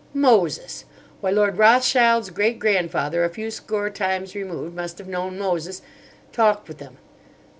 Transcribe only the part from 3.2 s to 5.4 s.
a few score times removed, must have known